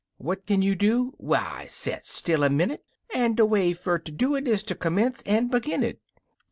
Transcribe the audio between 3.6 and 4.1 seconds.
fer